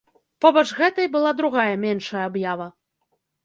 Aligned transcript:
Побач 0.45 0.63
гэтай 0.79 1.07
была 1.17 1.35
другая, 1.43 1.75
меншая 1.85 2.27
аб'ява. 2.33 2.67